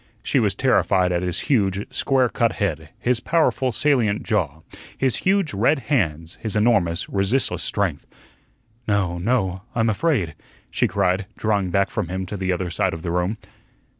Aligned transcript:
She 0.23 0.39
was 0.39 0.55
terrified 0.55 1.11
at 1.11 1.21
his 1.21 1.41
huge, 1.41 1.85
square 1.93 2.27
cut 2.27 2.53
head; 2.53 2.89
his 2.97 3.19
powerful, 3.19 3.71
salient 3.71 4.23
jaw; 4.23 4.61
his 4.97 5.17
huge, 5.17 5.53
red 5.53 5.77
hands; 5.93 6.39
his 6.41 6.55
enormous, 6.55 7.07
resistless 7.07 7.61
strength. 7.61 8.07
"No, 8.87 9.19
no 9.19 9.61
I'm 9.75 9.91
afraid," 9.91 10.33
she 10.71 10.87
cried, 10.87 11.27
drawing 11.37 11.69
back 11.69 11.91
from 11.91 12.07
him 12.07 12.25
to 12.25 12.35
the 12.35 12.51
other 12.51 12.71
side 12.71 12.95
of 12.95 13.03
the 13.03 13.11
room. 13.11 13.37